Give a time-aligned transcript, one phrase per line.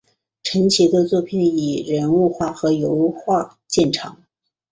[0.41, 4.17] 陈奇的作品以人物画和油画见长。